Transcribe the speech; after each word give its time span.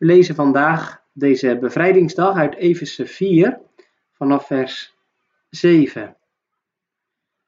We 0.00 0.06
lezen 0.06 0.34
vandaag 0.34 1.02
deze 1.12 1.58
bevrijdingsdag 1.58 2.36
uit 2.36 2.54
Efeze 2.54 3.06
4 3.06 3.60
vanaf 4.12 4.46
vers 4.46 4.96
7. 5.50 6.16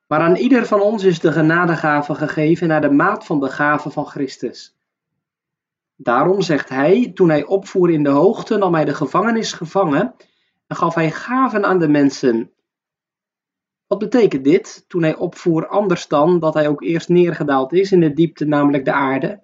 Maar 0.07 0.21
aan 0.21 0.37
ieder 0.37 0.67
van 0.67 0.81
ons 0.81 1.05
is 1.05 1.21
de 1.21 1.33
genadegave 1.33 2.15
gegeven 2.15 2.69
naar 2.69 2.81
de 2.81 2.91
maat 2.91 3.27
van 3.27 3.41
de 3.41 3.49
gave 3.49 3.91
van 3.91 4.07
Christus. 4.07 4.77
Daarom 5.97 6.43
zegt 6.43 6.69
hij, 6.69 7.11
toen 7.15 7.29
hij 7.29 7.45
opvoer 7.45 7.91
in 7.91 8.03
de 8.03 8.11
hoogte, 8.11 8.57
nam 8.57 8.75
hij 8.75 8.85
de 8.85 8.95
gevangenis 8.95 9.53
gevangen 9.53 10.15
en 10.67 10.77
gaf 10.77 10.95
hij 10.95 11.11
gaven 11.11 11.65
aan 11.65 11.79
de 11.79 11.89
mensen. 11.89 12.51
Wat 13.87 13.99
betekent 13.99 14.45
dit? 14.45 14.85
Toen 14.89 15.03
hij 15.03 15.17
opvoer 15.17 15.67
anders 15.67 16.09
dan 16.09 16.39
dat 16.39 16.55
hij 16.55 16.69
ook 16.69 16.83
eerst 16.83 17.09
neergedaald 17.09 17.73
is 17.73 17.93
in 17.93 18.01
de 18.01 18.13
diepte, 18.13 18.45
namelijk 18.45 18.85
de 18.85 18.93
aarde. 18.93 19.43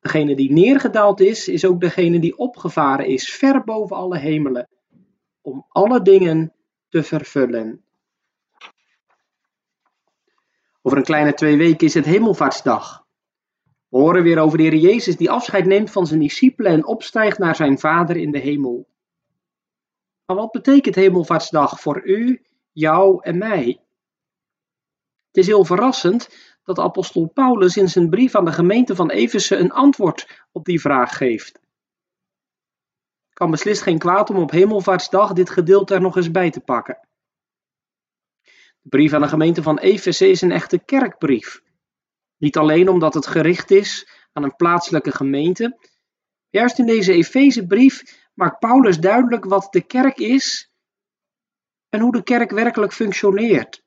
Degene 0.00 0.36
die 0.36 0.52
neergedaald 0.52 1.20
is, 1.20 1.48
is 1.48 1.64
ook 1.64 1.80
degene 1.80 2.18
die 2.18 2.38
opgevaren 2.38 3.06
is, 3.06 3.32
ver 3.34 3.64
boven 3.64 3.96
alle 3.96 4.18
hemelen, 4.18 4.68
om 5.40 5.66
alle 5.68 6.02
dingen 6.02 6.52
te 6.88 7.02
vervullen. 7.02 7.84
Over 10.82 10.98
een 10.98 11.04
kleine 11.04 11.34
twee 11.34 11.56
weken 11.56 11.86
is 11.86 11.94
het 11.94 12.04
Hemelvaartsdag. 12.04 13.06
We 13.88 13.98
horen 13.98 14.22
weer 14.22 14.38
over 14.38 14.58
de 14.58 14.64
Heer 14.64 14.74
Jezus 14.74 15.16
die 15.16 15.30
afscheid 15.30 15.66
neemt 15.66 15.90
van 15.90 16.06
zijn 16.06 16.20
discipelen 16.20 16.72
en 16.72 16.86
opstijgt 16.86 17.38
naar 17.38 17.56
zijn 17.56 17.78
Vader 17.78 18.16
in 18.16 18.30
de 18.30 18.38
hemel. 18.38 18.88
Maar 20.26 20.36
wat 20.36 20.50
betekent 20.50 20.94
Hemelvaartsdag 20.94 21.80
voor 21.80 22.04
u, 22.04 22.42
jou 22.72 23.22
en 23.22 23.38
mij? 23.38 23.80
Het 25.26 25.36
is 25.36 25.46
heel 25.46 25.64
verrassend 25.64 26.49
dat 26.74 26.84
apostel 26.84 27.26
Paulus 27.26 27.76
in 27.76 27.88
zijn 27.88 28.10
brief 28.10 28.34
aan 28.34 28.44
de 28.44 28.52
gemeente 28.52 28.94
van 28.94 29.10
Efeze 29.10 29.56
een 29.56 29.72
antwoord 29.72 30.46
op 30.52 30.64
die 30.64 30.80
vraag 30.80 31.16
geeft. 31.16 31.60
Kan 33.32 33.50
beslist 33.50 33.82
geen 33.82 33.98
kwaad 33.98 34.30
om 34.30 34.36
op 34.36 34.50
Hemelvaartsdag 34.50 35.32
dit 35.32 35.50
gedeelte 35.50 35.94
er 35.94 36.00
nog 36.00 36.16
eens 36.16 36.30
bij 36.30 36.50
te 36.50 36.60
pakken. 36.60 37.08
De 38.80 38.88
brief 38.88 39.12
aan 39.12 39.20
de 39.20 39.28
gemeente 39.28 39.62
van 39.62 39.78
Efeze 39.78 40.28
is 40.28 40.40
een 40.40 40.52
echte 40.52 40.78
kerkbrief. 40.78 41.62
Niet 42.36 42.56
alleen 42.56 42.88
omdat 42.88 43.14
het 43.14 43.26
gericht 43.26 43.70
is 43.70 44.08
aan 44.32 44.42
een 44.42 44.56
plaatselijke 44.56 45.12
gemeente. 45.12 45.78
Juist 46.48 46.78
in 46.78 46.86
deze 46.86 47.12
Efezebrief 47.12 48.28
maakt 48.34 48.58
Paulus 48.58 48.98
duidelijk 48.98 49.44
wat 49.44 49.72
de 49.72 49.80
kerk 49.80 50.18
is 50.18 50.72
en 51.88 52.00
hoe 52.00 52.12
de 52.12 52.22
kerk 52.22 52.50
werkelijk 52.50 52.92
functioneert. 52.92 53.82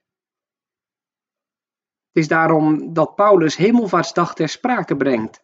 Het 2.14 2.24
is 2.24 2.28
daarom 2.28 2.94
dat 2.94 3.16
Paulus 3.16 3.56
Hemelvaartsdag 3.56 4.36
ter 4.36 4.50
sprake 4.50 4.96
brengt. 4.96 5.44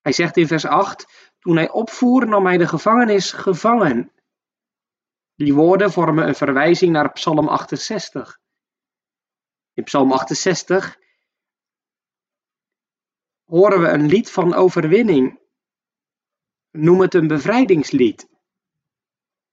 Hij 0.00 0.12
zegt 0.12 0.36
in 0.36 0.46
vers 0.46 0.64
8: 0.64 1.32
Toen 1.38 1.56
hij 1.56 1.70
opvoer, 1.70 2.26
nam 2.26 2.46
hij 2.46 2.56
de 2.56 2.68
gevangenis 2.68 3.32
gevangen. 3.32 4.12
Die 5.34 5.54
woorden 5.54 5.92
vormen 5.92 6.28
een 6.28 6.34
verwijzing 6.34 6.92
naar 6.92 7.12
Psalm 7.12 7.48
68. 7.48 8.38
In 9.72 9.84
Psalm 9.84 10.12
68 10.12 10.98
horen 13.44 13.80
we 13.80 13.88
een 13.88 14.06
lied 14.06 14.30
van 14.30 14.54
overwinning. 14.54 15.40
Noem 16.70 17.00
het 17.00 17.14
een 17.14 17.26
bevrijdingslied. 17.26 18.28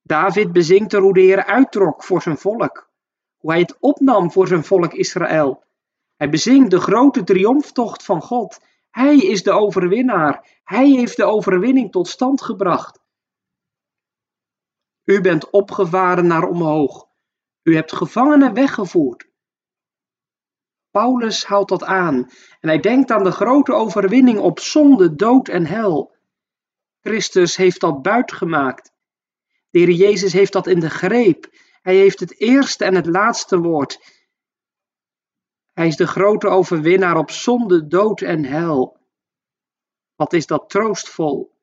David 0.01 0.51
bezingt 0.51 0.93
er 0.93 1.01
hoe 1.01 1.13
de 1.13 1.21
Heer 1.21 1.45
uittrok 1.45 2.03
voor 2.03 2.21
zijn 2.21 2.37
volk, 2.37 2.89
hoe 3.45 3.53
hij 3.53 3.63
het 3.63 3.77
opnam 3.79 4.31
voor 4.31 4.47
zijn 4.47 4.63
volk 4.63 4.93
Israël. 4.93 5.63
Hij 6.15 6.29
bezingt 6.29 6.71
de 6.71 6.79
grote 6.79 7.23
triomftocht 7.23 8.03
van 8.03 8.21
God. 8.21 8.59
Hij 8.91 9.17
is 9.17 9.43
de 9.43 9.51
overwinnaar. 9.51 10.59
Hij 10.63 10.89
heeft 10.89 11.17
de 11.17 11.23
overwinning 11.23 11.91
tot 11.91 12.07
stand 12.07 12.41
gebracht. 12.41 12.99
U 15.03 15.21
bent 15.21 15.49
opgevaren 15.49 16.27
naar 16.27 16.43
omhoog. 16.43 17.07
U 17.63 17.75
hebt 17.75 17.93
gevangenen 17.93 18.53
weggevoerd. 18.53 19.27
Paulus 20.91 21.45
houdt 21.45 21.69
dat 21.69 21.83
aan 21.83 22.29
en 22.59 22.69
hij 22.69 22.79
denkt 22.79 23.11
aan 23.11 23.23
de 23.23 23.31
grote 23.31 23.73
overwinning 23.73 24.39
op 24.39 24.59
zonde, 24.59 25.15
dood 25.15 25.47
en 25.47 25.65
hel. 25.65 26.15
Christus 27.01 27.55
heeft 27.55 27.79
dat 27.79 28.01
buitgemaakt. 28.01 28.91
De 29.69 29.95
Jezus 29.95 30.33
heeft 30.33 30.53
dat 30.53 30.67
in 30.67 30.79
de 30.79 30.89
greep. 30.89 31.49
Hij 31.85 31.95
heeft 31.95 32.19
het 32.19 32.39
eerste 32.39 32.85
en 32.85 32.95
het 32.95 33.05
laatste 33.05 33.59
woord. 33.59 34.23
Hij 35.73 35.87
is 35.87 35.95
de 35.95 36.07
grote 36.07 36.47
overwinnaar 36.47 37.17
op 37.17 37.31
zonde, 37.31 37.87
dood 37.87 38.21
en 38.21 38.43
hel. 38.43 38.97
Wat 40.15 40.33
is 40.33 40.47
dat 40.47 40.69
troostvol? 40.69 41.57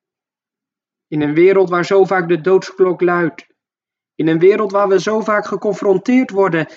In 1.07 1.21
een 1.21 1.33
wereld 1.33 1.69
waar 1.69 1.85
zo 1.85 2.05
vaak 2.05 2.27
de 2.27 2.41
doodsklok 2.41 3.01
luidt. 3.01 3.47
In 4.15 4.27
een 4.27 4.39
wereld 4.39 4.71
waar 4.71 4.87
we 4.87 4.99
zo 4.99 5.21
vaak 5.21 5.45
geconfronteerd 5.45 6.29
worden 6.29 6.67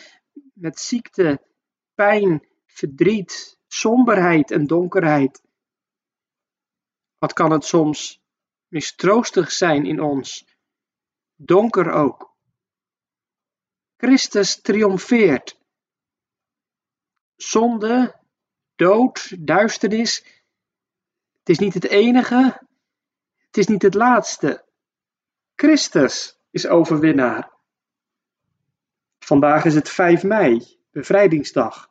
met 0.53 0.79
ziekte, 0.79 1.43
pijn, 1.95 2.49
verdriet, 2.67 3.59
somberheid 3.67 4.51
en 4.51 4.67
donkerheid. 4.67 5.43
Wat 7.19 7.33
kan 7.33 7.51
het 7.51 7.65
soms 7.65 8.23
mistroostig 8.69 9.53
zijn 9.53 9.87
in 9.87 10.01
ons, 10.01 10.57
donker 11.35 11.91
ook. 11.91 12.36
Christus 13.97 14.61
triomfeert. 14.61 15.59
Zonde, 17.37 18.15
dood, 18.75 19.47
duisternis. 19.47 20.25
Het 21.39 21.49
is 21.49 21.59
niet 21.59 21.75
het 21.75 21.87
enige, 21.87 22.61
het 23.47 23.57
is 23.57 23.67
niet 23.67 23.83
het 23.83 23.95
laatste. 23.95 24.65
Christus 25.55 26.39
is 26.51 26.67
overwinnaar. 26.67 27.51
Vandaag 29.19 29.65
is 29.65 29.75
het 29.75 29.89
5 29.89 30.23
mei, 30.23 30.79
bevrijdingsdag. 30.91 31.91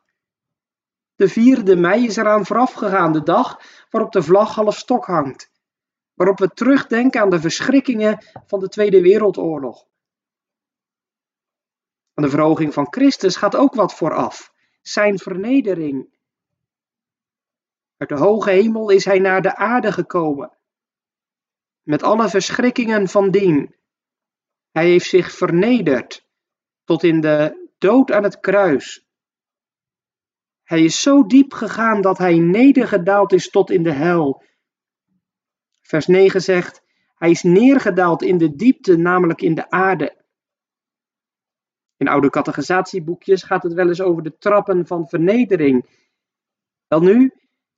De 1.16 1.30
4e 1.30 1.78
mei 1.78 2.06
is 2.06 2.16
eraan 2.16 2.46
voorafgegaan, 2.46 3.12
de 3.12 3.22
dag 3.22 3.60
waarop 3.90 4.12
de 4.12 4.22
vlag 4.22 4.54
half 4.54 4.76
stok 4.76 5.06
hangt. 5.06 5.50
Waarop 6.14 6.38
we 6.38 6.48
terugdenken 6.48 7.20
aan 7.20 7.30
de 7.30 7.40
verschrikkingen 7.40 8.24
van 8.46 8.60
de 8.60 8.68
Tweede 8.68 9.00
Wereldoorlog. 9.02 9.86
Aan 12.16 12.24
de 12.24 12.30
verhoging 12.30 12.72
van 12.72 12.86
Christus 12.90 13.36
gaat 13.36 13.56
ook 13.56 13.74
wat 13.74 13.94
vooraf: 13.94 14.52
zijn 14.82 15.18
vernedering. 15.18 16.14
Uit 17.96 18.08
de 18.08 18.16
hoge 18.16 18.50
hemel 18.50 18.90
is 18.90 19.04
hij 19.04 19.18
naar 19.18 19.42
de 19.42 19.56
aarde 19.56 19.92
gekomen, 19.92 20.58
met 21.82 22.02
alle 22.02 22.28
verschrikkingen 22.28 23.08
van 23.08 23.30
dien. 23.30 23.74
Hij 24.70 24.88
heeft 24.88 25.08
zich 25.08 25.30
vernederd 25.30 26.26
tot 26.84 27.02
in 27.02 27.20
de 27.20 27.68
dood 27.78 28.12
aan 28.12 28.22
het 28.22 28.40
kruis. 28.40 29.06
Hij 30.62 30.84
is 30.84 31.02
zo 31.02 31.26
diep 31.26 31.52
gegaan 31.52 32.00
dat 32.00 32.18
hij 32.18 32.38
nedergedaald 32.38 33.32
is 33.32 33.50
tot 33.50 33.70
in 33.70 33.82
de 33.82 33.92
hel. 33.92 34.42
Vers 35.80 36.06
9 36.06 36.42
zegt: 36.42 36.82
Hij 37.14 37.30
is 37.30 37.42
neergedaald 37.42 38.22
in 38.22 38.38
de 38.38 38.54
diepte, 38.54 38.96
namelijk 38.96 39.40
in 39.40 39.54
de 39.54 39.70
aarde. 39.70 40.24
In 41.96 42.08
oude 42.08 42.30
categorisatieboekjes 42.30 43.42
gaat 43.42 43.62
het 43.62 43.72
wel 43.72 43.88
eens 43.88 44.00
over 44.00 44.22
de 44.22 44.38
trappen 44.38 44.86
van 44.86 45.08
vernedering. 45.08 45.86
Wel 46.88 47.00
nu, 47.00 47.32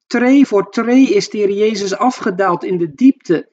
tree 0.06 0.46
voor 0.46 0.70
tree 0.70 1.14
is 1.14 1.28
de 1.28 1.54
Jezus 1.54 1.96
afgedaald 1.96 2.64
in 2.64 2.78
de 2.78 2.94
diepte. 2.94 3.50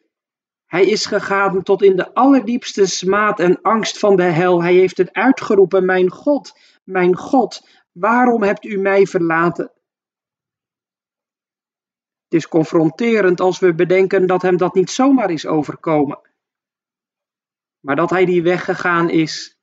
Hij 0.65 0.85
is 0.85 1.05
gegaan 1.05 1.63
tot 1.63 1.81
in 1.81 1.95
de 1.95 2.13
allerdiepste 2.13 2.85
smaad 2.85 3.39
en 3.39 3.61
angst 3.61 3.99
van 3.99 4.15
de 4.15 4.23
hel. 4.23 4.63
Hij 4.63 4.73
heeft 4.73 4.97
het 4.97 5.13
uitgeroepen: 5.13 5.85
Mijn 5.85 6.11
God, 6.11 6.59
mijn 6.83 7.15
God, 7.15 7.67
waarom 7.91 8.43
hebt 8.43 8.65
u 8.65 8.77
mij 8.77 9.05
verlaten? 9.05 9.71
Het 12.23 12.33
is 12.33 12.47
confronterend 12.47 13.39
als 13.39 13.59
we 13.59 13.75
bedenken 13.75 14.27
dat 14.27 14.41
hem 14.41 14.57
dat 14.57 14.73
niet 14.73 14.89
zomaar 14.89 15.31
is 15.31 15.45
overkomen, 15.45 16.19
maar 17.79 17.95
dat 17.95 18.09
hij 18.09 18.25
die 18.25 18.43
weg 18.43 18.65
gegaan 18.65 19.09
is 19.09 19.54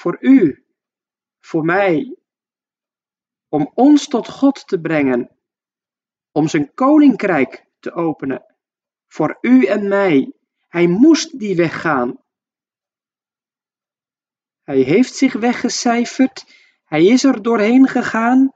voor 0.00 0.16
u, 0.20 0.66
voor 1.40 1.64
mij, 1.64 2.16
om 3.48 3.70
ons 3.74 4.08
tot 4.08 4.28
God 4.28 4.66
te 4.66 4.80
brengen, 4.80 5.38
om 6.32 6.48
zijn 6.48 6.74
koninkrijk 6.74 7.66
te 7.78 7.92
openen, 7.92 8.56
voor 9.06 9.38
u 9.40 9.64
en 9.64 9.88
mij. 9.88 10.32
Hij 10.68 10.86
moest 10.86 11.38
die 11.38 11.56
weg 11.56 11.80
gaan. 11.80 12.24
Hij 14.62 14.80
heeft 14.80 15.14
zich 15.14 15.32
weggecijferd. 15.32 16.44
Hij 16.84 17.04
is 17.04 17.24
er 17.24 17.42
doorheen 17.42 17.88
gegaan. 17.88 18.52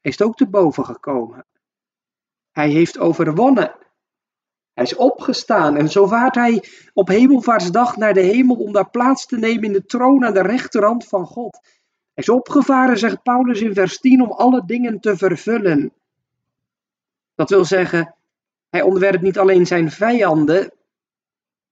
Hij 0.00 0.10
is 0.10 0.22
ook 0.22 0.36
te 0.36 0.48
boven 0.48 0.84
gekomen. 0.84 1.46
Hij 2.50 2.70
heeft 2.70 2.98
overwonnen. 2.98 3.83
Hij 4.74 4.84
is 4.84 4.96
opgestaan 4.96 5.76
en 5.76 5.88
zo 5.88 6.06
vaart 6.06 6.34
hij 6.34 6.64
op 6.92 7.08
hemelvaartsdag 7.08 7.96
naar 7.96 8.14
de 8.14 8.20
hemel 8.20 8.56
om 8.56 8.72
daar 8.72 8.90
plaats 8.90 9.26
te 9.26 9.36
nemen 9.36 9.62
in 9.62 9.72
de 9.72 9.84
troon 9.84 10.24
aan 10.24 10.34
de 10.34 10.42
rechterhand 10.42 11.06
van 11.06 11.26
God. 11.26 11.58
Hij 12.14 12.24
is 12.24 12.28
opgevaren, 12.28 12.98
zegt 12.98 13.22
Paulus 13.22 13.60
in 13.60 13.74
vers 13.74 13.98
10, 13.98 14.22
om 14.22 14.30
alle 14.30 14.62
dingen 14.66 15.00
te 15.00 15.16
vervullen. 15.16 15.92
Dat 17.34 17.50
wil 17.50 17.64
zeggen, 17.64 18.14
hij 18.70 18.82
onderwerpt 18.82 19.22
niet 19.22 19.38
alleen 19.38 19.66
zijn 19.66 19.90
vijanden, 19.90 20.72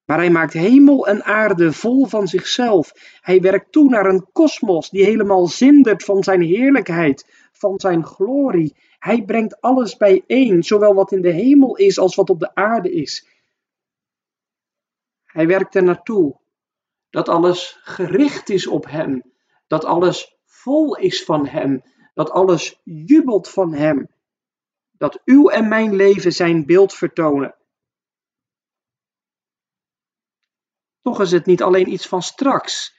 maar 0.05 0.19
hij 0.19 0.31
maakt 0.31 0.53
hemel 0.53 1.07
en 1.07 1.25
aarde 1.25 1.73
vol 1.73 2.07
van 2.07 2.29
zichzelf. 2.29 2.93
Hij 3.21 3.41
werkt 3.41 3.73
toe 3.73 3.89
naar 3.89 4.07
een 4.07 4.27
kosmos 4.33 4.91
die 4.91 5.05
helemaal 5.05 5.47
zindert 5.47 6.05
van 6.05 6.23
zijn 6.23 6.43
heerlijkheid, 6.43 7.49
van 7.53 7.81
zijn 7.81 8.05
glorie. 8.05 8.77
Hij 8.99 9.23
brengt 9.25 9.61
alles 9.61 9.97
bijeen, 9.97 10.63
zowel 10.63 10.95
wat 10.95 11.13
in 11.13 11.23
de 11.23 11.31
hemel 11.33 11.77
is 11.77 11.99
als 11.99 12.15
wat 12.15 12.31
op 12.31 12.41
de 12.41 12.55
aarde 12.55 12.93
is. 12.93 13.27
Hij 15.25 15.47
werkt 15.47 15.75
er 15.75 15.83
naartoe 15.83 16.41
dat 17.11 17.29
alles 17.29 17.81
gericht 17.83 18.49
is 18.49 18.67
op 18.67 18.87
hem, 18.89 19.23
dat 19.67 19.85
alles 19.85 20.37
vol 20.45 20.97
is 20.97 21.25
van 21.25 21.47
hem, 21.47 21.83
dat 22.15 22.31
alles 22.31 22.81
jubelt 22.85 23.49
van 23.49 23.75
hem, 23.75 24.09
dat 24.99 25.21
uw 25.25 25.49
en 25.49 25.69
mijn 25.69 25.95
leven 25.95 26.33
zijn 26.33 26.67
beeld 26.67 26.95
vertonen. 26.95 27.55
Toch 31.03 31.21
is 31.21 31.33
het 31.33 31.47
niet 31.47 31.63
alleen 31.63 31.93
iets 31.93 32.09
van 32.09 32.23
straks, 32.23 32.95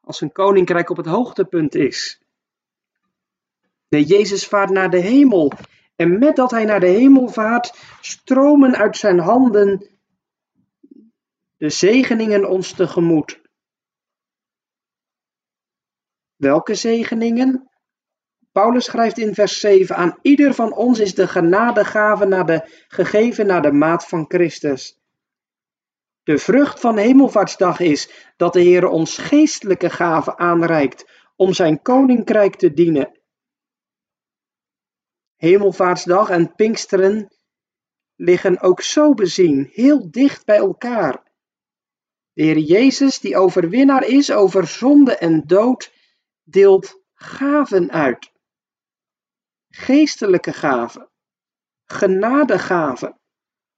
als 0.00 0.20
een 0.20 0.32
koninkrijk 0.32 0.90
op 0.90 0.96
het 0.96 1.06
hoogtepunt 1.06 1.74
is. 1.74 2.22
Nee, 3.88 4.04
Jezus 4.04 4.46
vaart 4.46 4.70
naar 4.70 4.90
de 4.90 5.00
hemel. 5.00 5.52
En 5.96 6.18
met 6.18 6.36
dat 6.36 6.50
hij 6.50 6.64
naar 6.64 6.80
de 6.80 6.86
hemel 6.86 7.28
vaart, 7.28 7.74
stromen 8.00 8.76
uit 8.76 8.96
zijn 8.96 9.18
handen 9.18 9.96
de 11.56 11.70
zegeningen 11.70 12.48
ons 12.48 12.72
tegemoet. 12.72 13.40
Welke 16.36 16.74
zegeningen? 16.74 17.70
Paulus 18.52 18.84
schrijft 18.84 19.18
in 19.18 19.34
vers 19.34 19.60
7: 19.60 19.96
Aan 19.96 20.18
ieder 20.22 20.54
van 20.54 20.74
ons 20.74 20.98
is 20.98 21.14
de 21.14 21.28
genadegave 21.28 22.24
naar 22.24 22.46
de, 22.46 22.84
gegeven 22.88 23.46
naar 23.46 23.62
de 23.62 23.72
maat 23.72 24.08
van 24.08 24.24
Christus. 24.28 24.98
De 26.26 26.38
vrucht 26.38 26.80
van 26.80 26.96
Hemelvaartsdag 26.96 27.80
is 27.80 28.10
dat 28.36 28.52
de 28.52 28.60
Heer 28.60 28.86
ons 28.86 29.18
geestelijke 29.18 29.90
gaven 29.90 30.38
aanreikt 30.38 31.10
om 31.36 31.52
zijn 31.52 31.82
koninkrijk 31.82 32.56
te 32.56 32.72
dienen. 32.72 33.20
Hemelvaartsdag 35.36 36.28
en 36.28 36.54
Pinksteren 36.54 37.36
liggen 38.14 38.60
ook 38.60 38.80
zo 38.80 39.14
bezien, 39.14 39.70
heel 39.72 40.10
dicht 40.10 40.44
bij 40.44 40.56
elkaar. 40.56 41.22
De 42.32 42.42
Heer 42.42 42.58
Jezus, 42.58 43.18
die 43.18 43.36
overwinnaar 43.36 44.04
is 44.04 44.30
over 44.30 44.66
zonde 44.66 45.16
en 45.16 45.42
dood, 45.46 45.92
deelt 46.42 47.02
gaven 47.14 47.90
uit. 47.90 48.32
Geestelijke 49.68 50.52
gaven, 50.52 51.10
genadegaven, 51.84 53.20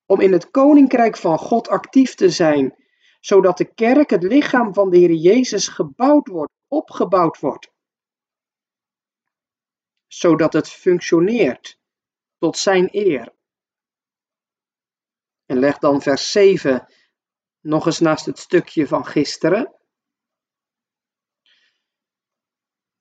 om 0.08 0.20
in 0.20 0.32
het 0.32 0.50
koninkrijk 0.50 1.16
van 1.16 1.38
God 1.38 1.68
actief 1.68 2.14
te 2.14 2.30
zijn, 2.30 2.74
zodat 3.20 3.58
de 3.58 3.74
kerk, 3.74 4.10
het 4.10 4.22
lichaam 4.22 4.74
van 4.74 4.90
de 4.90 4.96
Heer 4.98 5.12
Jezus, 5.12 5.68
gebouwd 5.68 6.28
wordt, 6.28 6.52
opgebouwd 6.68 7.40
wordt 7.40 7.70
zodat 10.08 10.52
het 10.52 10.68
functioneert 10.68 11.78
tot 12.38 12.56
zijn 12.56 12.88
eer. 12.90 13.34
En 15.46 15.58
leg 15.58 15.78
dan 15.78 16.02
vers 16.02 16.30
7 16.30 16.94
nog 17.60 17.86
eens 17.86 17.98
naast 17.98 18.26
het 18.26 18.38
stukje 18.38 18.86
van 18.86 19.06
gisteren. 19.06 19.80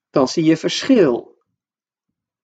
Dan 0.09 0.27
zie 0.27 0.43
je 0.43 0.57
verschil. 0.57 1.36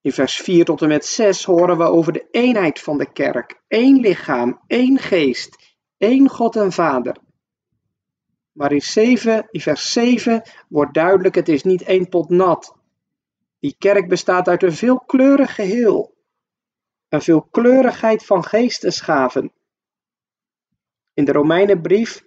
In 0.03 0.11
vers 0.11 0.35
4 0.35 0.65
tot 0.65 0.81
en 0.81 0.87
met 0.87 1.05
6 1.05 1.43
horen 1.43 1.77
we 1.77 1.83
over 1.83 2.13
de 2.13 2.27
eenheid 2.31 2.79
van 2.79 2.97
de 2.97 3.11
kerk. 3.11 3.61
één 3.67 3.99
lichaam, 3.99 4.61
één 4.67 4.99
geest, 4.99 5.77
één 5.97 6.29
God 6.29 6.55
en 6.55 6.71
Vader. 6.71 7.17
Maar 8.51 8.71
in, 8.71 8.81
7, 8.81 9.47
in 9.51 9.59
vers 9.59 9.91
7 9.91 10.41
wordt 10.69 10.93
duidelijk, 10.93 11.35
het 11.35 11.49
is 11.49 11.63
niet 11.63 11.81
één 11.81 12.09
pot 12.09 12.29
nat. 12.29 12.75
Die 13.59 13.75
kerk 13.77 14.07
bestaat 14.07 14.47
uit 14.47 14.63
een 14.63 14.73
veelkleurig 14.73 15.55
geheel, 15.55 16.15
een 17.09 17.21
veelkleurigheid 17.21 18.25
van 18.25 18.43
geestesgaven. 18.43 19.51
In 21.13 21.25
de 21.25 21.31
Romeinenbrief 21.31 22.25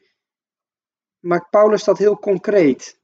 maakt 1.18 1.50
Paulus 1.50 1.84
dat 1.84 1.98
heel 1.98 2.18
concreet. 2.18 3.00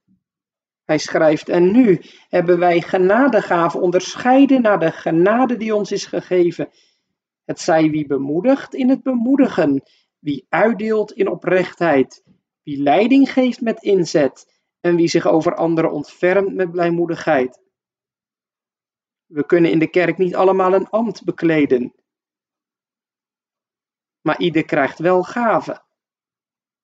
Hij 0.93 1.01
schrijft: 1.01 1.49
En 1.49 1.73
nu 1.73 2.01
hebben 2.29 2.59
wij 2.59 2.81
genadegaven 2.81 3.81
onderscheiden 3.81 4.63
naar 4.63 4.79
de 4.79 4.91
genade 4.91 5.57
die 5.57 5.75
ons 5.75 5.93
is 5.93 6.07
gegeven. 6.07 6.71
Het 7.45 7.61
zij 7.61 7.91
wie 7.91 8.07
bemoedigt 8.07 8.75
in 8.75 8.89
het 8.89 9.03
bemoedigen, 9.03 9.83
wie 10.19 10.47
uitdeelt 10.49 11.13
in 11.13 11.29
oprechtheid, 11.29 12.25
wie 12.63 12.83
leiding 12.83 13.33
geeft 13.33 13.61
met 13.61 13.83
inzet 13.83 14.61
en 14.81 14.97
wie 14.97 15.09
zich 15.09 15.27
over 15.27 15.55
anderen 15.55 15.93
ontfermt 15.93 16.55
met 16.55 16.71
blijmoedigheid. 16.71 17.61
We 19.27 19.47
kunnen 19.47 19.71
in 19.71 19.79
de 19.79 19.91
kerk 19.91 20.19
niet 20.19 20.35
allemaal 20.35 20.75
een 20.75 20.89
ambt 20.89 21.25
bekleden. 21.25 21.95
Maar 24.21 24.41
ieder 24.41 24.65
krijgt 24.65 24.99
wel 24.99 25.23
gaven. 25.23 25.83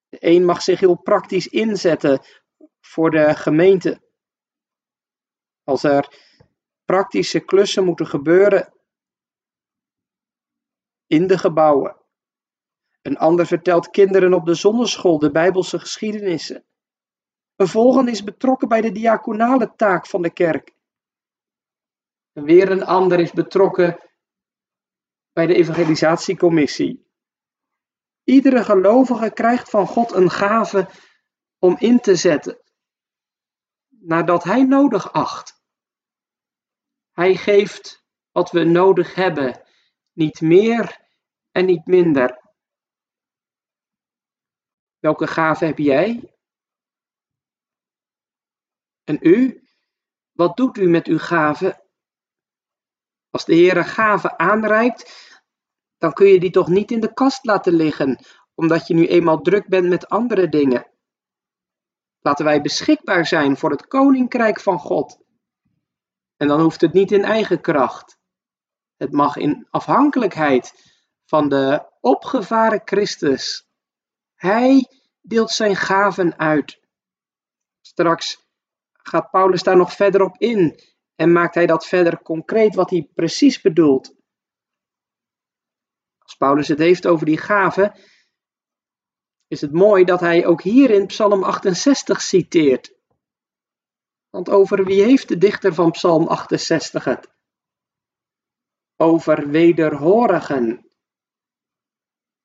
De 0.09 0.19
een 0.21 0.45
mag 0.45 0.63
zich 0.63 0.81
heel 0.81 0.97
praktisch 0.97 1.47
inzetten 1.47 2.21
voor 2.89 3.11
de 3.11 3.35
gemeente. 3.35 4.01
Als 5.65 5.83
er 5.83 6.09
praktische 6.85 7.41
klussen 7.41 7.85
moeten 7.85 8.07
gebeuren 8.07 8.73
in 11.07 11.27
de 11.27 11.39
gebouwen. 11.39 11.97
Een 13.03 13.17
ander 13.17 13.47
vertelt 13.47 13.91
kinderen 13.91 14.35
op 14.35 14.47
de 14.47 14.55
zonneschool 14.55 15.19
de 15.19 15.31
Bijbelse 15.31 15.79
geschiedenissen. 15.79 16.65
Een 17.57 17.69
volgende 17.69 18.11
is 18.11 18.25
betrokken 18.25 18.69
bij 18.69 18.81
de 18.81 18.93
diaconale 18.93 19.75
taak 19.75 20.07
van 20.07 20.23
de 20.23 20.31
kerk. 20.31 20.75
En 22.33 22.45
weer 22.45 22.71
een 22.71 22.85
ander 22.85 23.21
is 23.21 23.33
betrokken 23.33 23.99
bij 25.33 25.47
de 25.47 25.55
evangelisatiecommissie. 25.55 27.07
Iedere 28.25 28.65
gelovige 28.65 29.31
krijgt 29.31 29.71
van 29.71 29.87
God 29.87 30.13
een 30.13 30.31
gave 30.31 30.89
om 31.59 31.77
in 31.79 32.01
te 32.01 32.15
zetten, 32.15 32.59
nadat 34.01 34.45
hij 34.45 34.63
nodig 34.63 35.13
acht. 35.13 35.63
Hij 37.13 37.35
geeft 37.35 38.05
wat 38.31 38.51
we 38.51 38.65
nodig 38.65 39.15
hebben, 39.15 39.63
niet 40.13 40.41
meer 40.41 41.09
en 41.51 41.65
niet 41.65 41.87
minder. 41.87 42.47
Welke 44.99 45.27
gave 45.27 45.65
heb 45.65 45.79
jij? 45.79 46.35
En 49.05 49.19
u? 49.21 49.63
Wat 50.33 50.57
doet 50.57 50.77
u 50.77 50.89
met 50.89 51.07
uw 51.07 51.19
gave 51.19 51.89
als 53.31 53.45
de 53.45 53.55
Heer 53.55 53.77
een 53.77 53.85
gave 53.85 54.39
aanreikt, 54.39 55.31
dan 55.99 56.13
kun 56.13 56.27
je 56.27 56.41
die 56.41 56.51
toch 56.51 56.69
niet 56.69 56.91
in 56.91 57.01
de 57.01 57.13
kast 57.13 57.45
laten 57.45 57.73
liggen, 57.73 58.25
omdat 58.55 58.87
je 58.87 58.95
nu 58.95 59.07
eenmaal 59.07 59.41
druk 59.41 59.69
bent 59.69 59.89
met 59.89 60.09
andere 60.09 60.49
dingen. 60.49 60.87
Laten 62.29 62.45
wij 62.45 62.61
beschikbaar 62.61 63.27
zijn 63.27 63.57
voor 63.57 63.71
het 63.71 63.87
koninkrijk 63.87 64.61
van 64.61 64.79
God. 64.79 65.19
En 66.37 66.49
dan 66.49 66.61
hoeft 66.61 66.81
het 66.81 66.93
niet 66.93 67.13
in 67.13 67.25
eigen 67.25 67.61
kracht. 67.61 68.19
Het 68.97 69.13
mag 69.13 69.37
in 69.37 69.67
afhankelijkheid 69.71 70.73
van 71.25 71.49
de 71.49 71.93
opgevaren 72.01 72.83
Christus. 72.85 73.69
Hij 74.35 74.89
deelt 75.21 75.51
zijn 75.51 75.77
gaven 75.77 76.39
uit. 76.39 76.81
Straks 77.81 78.47
gaat 78.93 79.31
Paulus 79.31 79.63
daar 79.63 79.77
nog 79.77 79.93
verder 79.93 80.23
op 80.23 80.39
in 80.39 80.81
en 81.15 81.33
maakt 81.33 81.55
hij 81.55 81.67
dat 81.67 81.87
verder 81.87 82.23
concreet 82.23 82.75
wat 82.75 82.91
hij 82.91 83.11
precies 83.15 83.61
bedoelt. 83.61 84.15
Als 86.19 86.35
Paulus 86.35 86.69
het 86.69 86.79
heeft 86.79 87.07
over 87.07 87.27
die 87.27 87.39
gaven, 87.39 87.95
is 89.49 89.61
het 89.61 89.73
mooi 89.73 90.05
dat 90.05 90.21
hij 90.21 90.47
ook 90.47 90.63
hier 90.63 90.91
in 90.91 91.07
Psalm 91.07 91.43
68 91.43 92.21
citeert. 92.21 92.97
Want 94.31 94.51
over 94.51 94.85
wie 94.85 95.03
heeft 95.03 95.29
de 95.29 95.39
dichter 95.39 95.75
van 95.75 95.91
Psalm 95.91 96.27
68 96.27 97.05
het? 97.05 97.31
Over 98.97 99.49
wederhorigen. 99.49 100.87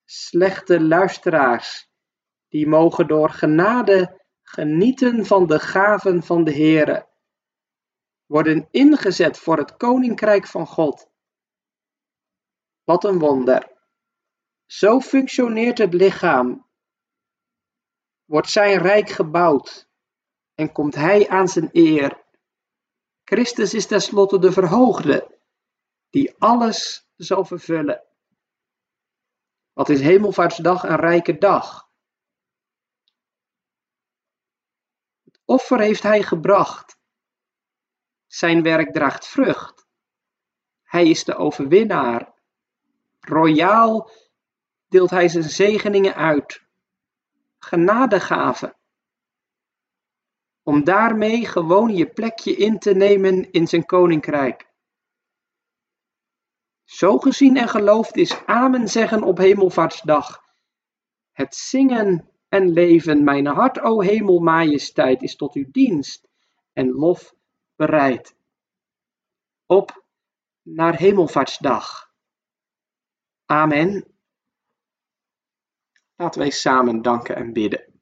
slechte 0.06 0.82
luisteraars, 0.82 1.90
die 2.48 2.68
mogen 2.68 3.08
door 3.08 3.30
genade 3.30 4.22
genieten 4.42 5.26
van 5.26 5.48
de 5.48 5.60
gaven 5.60 6.24
van 6.24 6.44
de 6.44 6.54
Heere, 6.54 7.08
worden 8.26 8.68
ingezet 8.72 9.38
voor 9.40 9.58
het 9.58 9.78
koninkrijk 9.78 10.48
van 10.48 10.68
God. 10.68 11.10
Wat 12.84 13.04
een 13.04 13.20
wonder. 13.20 13.72
Zo 14.66 15.00
functioneert 15.00 15.78
het 15.78 15.94
lichaam. 15.94 16.72
Wordt 18.34 18.50
zijn 18.50 18.78
rijk 18.78 19.10
gebouwd 19.10 19.88
en 20.56 20.72
komt 20.72 20.96
hij 20.96 21.30
aan 21.30 21.48
zijn 21.48 21.70
eer. 21.72 22.24
Christus 23.24 23.74
is 23.74 23.88
tenslotte 23.88 24.40
de 24.40 24.52
verhoogde, 24.52 25.40
die 26.10 26.36
alles 26.38 27.08
zal 27.16 27.46
vervullen. 27.46 28.04
Wat 29.74 29.90
is 29.90 30.02
Hemelvaartsdag 30.02 30.84
een 30.84 30.96
rijke 30.96 31.38
dag? 31.38 31.90
Het 35.24 35.40
offer 35.46 35.80
heeft 35.80 36.04
hij 36.04 36.24
gebracht. 36.24 36.98
Zijn 38.26 38.64
werk 38.64 38.94
draagt 38.94 39.28
vrucht. 39.28 39.88
Hij 40.84 41.10
is 41.10 41.24
de 41.24 41.36
overwinnaar. 41.36 42.34
Royaal 43.20 44.12
deelt 44.88 45.10
hij 45.10 45.28
zijn 45.28 45.44
zegeningen 45.44 46.16
uit. 46.16 46.63
Genadegaven. 47.64 48.76
Om 50.64 50.84
daarmee 50.84 51.46
gewoon 51.46 51.96
je 51.96 52.08
plekje 52.08 52.56
in 52.56 52.80
te 52.80 52.94
nemen 52.94 53.52
in 53.52 53.68
zijn 53.68 53.86
koninkrijk. 53.86 54.72
Zo 56.84 57.18
gezien 57.18 57.58
en 57.58 57.68
geloofd 57.68 58.18
is 58.18 58.46
Amen 58.46 58.88
zeggen 58.88 59.24
op 59.24 59.38
Hemelvaartsdag. 59.38 60.44
Het 61.32 61.56
zingen 61.56 62.30
en 62.50 62.70
leven, 62.70 63.24
mijn 63.24 63.46
hart, 63.46 63.80
o 63.80 64.02
hemelmajesteit, 64.02 65.22
is 65.22 65.36
tot 65.36 65.54
uw 65.54 65.72
dienst 65.72 66.28
en 66.74 66.92
lof 66.92 67.34
bereid. 67.76 68.36
Op 69.66 70.06
naar 70.62 70.96
Hemelvaartsdag. 70.96 72.12
Amen. 73.46 74.13
Laten 76.16 76.40
wij 76.40 76.50
samen 76.50 77.02
danken 77.02 77.36
en 77.36 77.54
bidden. 77.54 78.02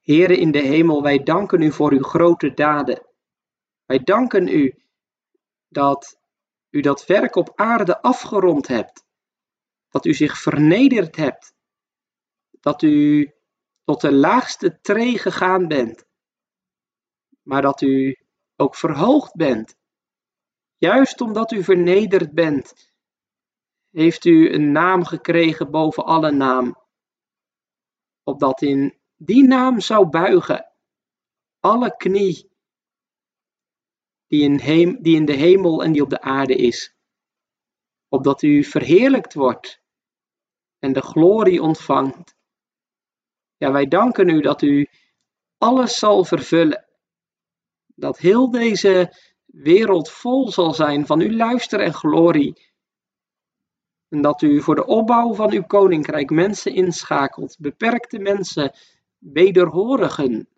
Here 0.00 0.36
in 0.36 0.50
de 0.50 0.58
hemel, 0.60 1.02
wij 1.02 1.18
danken 1.18 1.62
u 1.62 1.72
voor 1.72 1.92
uw 1.92 2.02
grote 2.02 2.54
daden. 2.54 3.06
Wij 3.84 3.98
danken 3.98 4.48
u 4.48 4.82
dat 5.68 6.20
u 6.70 6.80
dat 6.80 7.06
werk 7.06 7.36
op 7.36 7.52
aarde 7.54 8.02
afgerond 8.02 8.66
hebt, 8.66 9.04
dat 9.88 10.04
u 10.04 10.14
zich 10.14 10.38
vernederd 10.38 11.16
hebt, 11.16 11.54
dat 12.50 12.82
u 12.82 13.32
tot 13.84 14.00
de 14.00 14.12
laagste 14.12 14.80
tree 14.80 15.18
gegaan 15.18 15.68
bent, 15.68 16.04
maar 17.42 17.62
dat 17.62 17.80
u 17.80 18.16
ook 18.56 18.74
verhoogd 18.74 19.34
bent. 19.34 19.76
Juist 20.76 21.20
omdat 21.20 21.52
u 21.52 21.64
vernederd 21.64 22.32
bent, 22.32 22.94
heeft 23.96 24.24
u 24.24 24.52
een 24.52 24.72
naam 24.72 25.04
gekregen 25.04 25.70
boven 25.70 26.04
alle 26.04 26.32
naam, 26.32 26.76
opdat 28.22 28.62
in 28.62 28.98
die 29.16 29.42
naam 29.42 29.80
zou 29.80 30.08
buigen 30.08 30.72
alle 31.60 31.96
knie 31.96 32.50
die 34.26 34.42
in, 34.42 35.02
die 35.02 35.16
in 35.16 35.24
de 35.24 35.32
hemel 35.32 35.82
en 35.82 35.92
die 35.92 36.02
op 36.02 36.10
de 36.10 36.20
aarde 36.20 36.54
is, 36.54 36.94
opdat 38.08 38.42
u 38.42 38.64
verheerlijkt 38.64 39.34
wordt 39.34 39.82
en 40.78 40.92
de 40.92 41.02
glorie 41.02 41.62
ontvangt. 41.62 42.36
Ja, 43.56 43.72
wij 43.72 43.86
danken 43.86 44.28
u 44.28 44.40
dat 44.40 44.62
u 44.62 44.88
alles 45.58 45.98
zal 45.98 46.24
vervullen, 46.24 46.88
dat 47.86 48.18
heel 48.18 48.50
deze 48.50 49.16
wereld 49.44 50.10
vol 50.10 50.50
zal 50.50 50.74
zijn 50.74 51.06
van 51.06 51.20
uw 51.20 51.36
luister 51.36 51.80
en 51.80 51.94
glorie. 51.94 52.74
En 54.08 54.22
dat 54.22 54.42
u 54.42 54.62
voor 54.62 54.74
de 54.74 54.86
opbouw 54.86 55.34
van 55.34 55.52
uw 55.52 55.62
koninkrijk 55.62 56.30
mensen 56.30 56.74
inschakelt, 56.74 57.56
beperkte 57.58 58.18
mensen, 58.18 58.74
wederhorigen, 59.18 60.48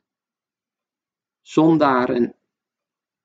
zondaren, 1.41 2.39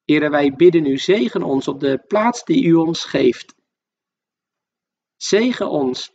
Heere, 0.05 0.29
wij 0.29 0.55
bidden 0.55 0.85
u, 0.85 0.97
zegen 0.97 1.43
ons 1.43 1.67
op 1.67 1.79
de 1.79 2.03
plaats 2.07 2.43
die 2.43 2.63
u 2.65 2.73
ons 2.73 3.05
geeft. 3.05 3.55
Zegen 5.15 5.69
ons 5.69 6.13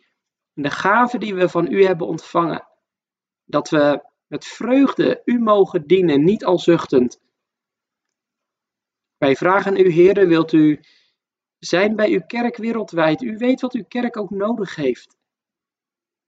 in 0.54 0.62
de 0.62 0.70
gave 0.70 1.18
die 1.18 1.34
we 1.34 1.48
van 1.48 1.72
u 1.72 1.84
hebben 1.84 2.06
ontvangen. 2.06 2.68
Dat 3.44 3.68
we 3.70 4.04
met 4.26 4.44
vreugde 4.44 5.22
u 5.24 5.38
mogen 5.38 5.86
dienen, 5.86 6.24
niet 6.24 6.44
al 6.44 6.58
zuchtend. 6.58 7.20
Wij 9.16 9.36
vragen 9.36 9.76
u, 9.76 9.92
Heere, 9.92 10.26
wilt 10.26 10.52
u 10.52 10.80
zijn 11.58 11.96
bij 11.96 12.10
uw 12.10 12.20
kerk 12.26 12.56
wereldwijd. 12.56 13.22
U 13.22 13.36
weet 13.36 13.60
wat 13.60 13.72
uw 13.72 13.84
kerk 13.84 14.16
ook 14.16 14.30
nodig 14.30 14.74
heeft. 14.74 15.16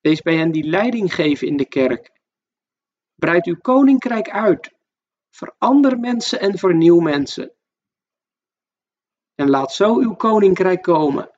Wees 0.01 0.23
bij 0.23 0.37
hen 0.37 0.53
die 0.53 0.65
leiding 0.65 1.15
geven 1.15 1.47
in 1.47 1.57
de 1.57 1.69
kerk. 1.69 2.21
Breid 3.15 3.47
uw 3.47 3.57
koninkrijk 3.61 4.31
uit. 4.31 4.73
Verander 5.31 5.99
mensen 5.99 6.41
en 6.41 6.59
vernieuw 6.59 7.01
mensen. 7.01 7.53
En 9.35 9.51
laat 9.51 9.73
zo 9.73 9.99
uw 9.99 10.15
koninkrijk 10.15 10.83
komen. 10.83 11.31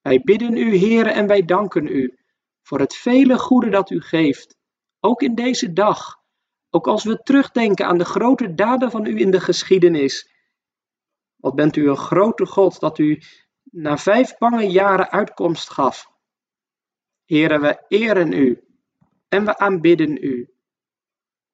Wij 0.00 0.20
bidden 0.20 0.56
u, 0.56 0.78
Heere, 0.78 1.10
en 1.10 1.26
wij 1.26 1.44
danken 1.44 1.86
u 1.86 2.18
voor 2.62 2.80
het 2.80 2.94
vele 2.94 3.38
goede 3.38 3.70
dat 3.70 3.90
u 3.90 4.00
geeft, 4.00 4.56
ook 5.00 5.22
in 5.22 5.34
deze 5.34 5.72
dag, 5.72 6.22
ook 6.70 6.86
als 6.86 7.04
we 7.04 7.22
terugdenken 7.22 7.86
aan 7.86 7.98
de 7.98 8.04
grote 8.04 8.54
daden 8.54 8.90
van 8.90 9.06
u 9.06 9.20
in 9.20 9.30
de 9.30 9.40
geschiedenis. 9.40 10.37
Wat 11.40 11.54
bent 11.54 11.76
u 11.76 11.88
een 11.88 11.96
grote 11.96 12.46
God 12.46 12.80
dat 12.80 12.98
u 12.98 13.22
na 13.62 13.98
vijf 13.98 14.36
bange 14.38 14.66
jaren 14.66 15.10
uitkomst 15.10 15.70
gaf. 15.70 16.10
Heere, 17.24 17.60
we 17.60 17.84
eren 17.88 18.32
u 18.32 18.62
en 19.28 19.44
we 19.44 19.58
aanbidden 19.58 20.24
u. 20.24 20.52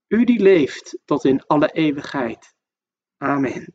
U 0.09 0.25
die 0.25 0.41
leeft 0.41 0.99
tot 1.05 1.25
in 1.25 1.47
alle 1.47 1.73
eeuwigheid. 1.73 2.55
Amen. 3.17 3.75